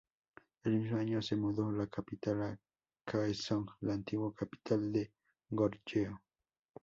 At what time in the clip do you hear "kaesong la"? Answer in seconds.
3.05-3.93